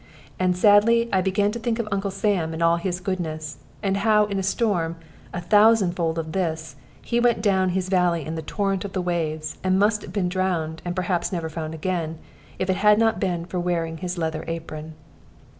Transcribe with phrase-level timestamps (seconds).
[0.39, 4.25] And sadly I began to think of Uncle Sam and all his goodness; and how
[4.25, 4.95] in a storm,
[5.31, 9.57] a thousandfold of this, he went down his valley in the torrent of the waves,
[9.63, 12.17] and must have been drowned, and perhaps never found again,
[12.57, 14.95] if he had not been wearing his leathern apron.